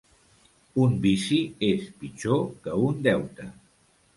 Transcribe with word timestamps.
Un 0.85 0.95
vici 1.03 1.37
és 1.69 1.85
pitjor 1.99 2.43
que 2.65 2.81
un 2.89 2.99
deute. 3.11 3.47